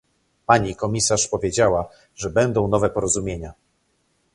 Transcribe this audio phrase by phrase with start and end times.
[0.45, 3.53] Pani komisarz powiedziała, że będą nowe porozumienia